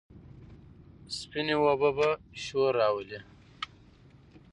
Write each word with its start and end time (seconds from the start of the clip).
سپينې 1.17 1.55
اوبه 1.65 1.89
به 1.97 2.09
شور 2.43 2.71
راولي، 2.79 3.19